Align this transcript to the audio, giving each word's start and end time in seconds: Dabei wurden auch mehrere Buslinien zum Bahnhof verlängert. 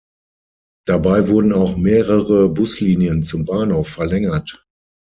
Dabei 0.87 1.27
wurden 1.27 1.53
auch 1.53 1.77
mehrere 1.77 2.49
Buslinien 2.49 3.21
zum 3.21 3.45
Bahnhof 3.45 3.87
verlängert. 3.87 4.65